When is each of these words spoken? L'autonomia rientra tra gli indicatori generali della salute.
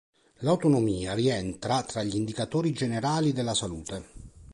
L'autonomia 0.39 1.13
rientra 1.13 1.83
tra 1.83 2.01
gli 2.01 2.15
indicatori 2.15 2.71
generali 2.73 3.33
della 3.33 3.53
salute. 3.53 4.03